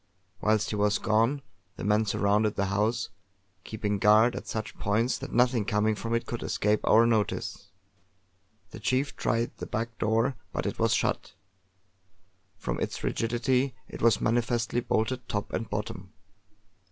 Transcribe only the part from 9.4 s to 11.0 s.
the back door but it was